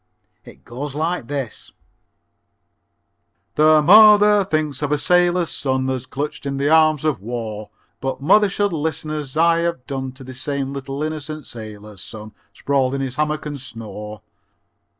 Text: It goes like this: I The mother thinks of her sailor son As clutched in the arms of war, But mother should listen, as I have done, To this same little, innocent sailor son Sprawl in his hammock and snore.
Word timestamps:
It 0.43 0.65
goes 0.65 0.95
like 0.95 1.27
this: 1.27 1.71
I 1.71 3.61
The 3.61 3.81
mother 3.83 4.43
thinks 4.43 4.81
of 4.81 4.89
her 4.89 4.97
sailor 4.97 5.45
son 5.45 5.87
As 5.91 6.07
clutched 6.07 6.47
in 6.47 6.57
the 6.57 6.71
arms 6.71 7.05
of 7.05 7.21
war, 7.21 7.69
But 7.99 8.19
mother 8.19 8.49
should 8.49 8.73
listen, 8.73 9.11
as 9.11 9.37
I 9.37 9.59
have 9.59 9.85
done, 9.85 10.11
To 10.13 10.23
this 10.23 10.41
same 10.41 10.73
little, 10.73 11.03
innocent 11.03 11.45
sailor 11.45 11.97
son 11.97 12.31
Sprawl 12.51 12.95
in 12.95 13.01
his 13.01 13.17
hammock 13.17 13.45
and 13.45 13.61
snore. 13.61 14.23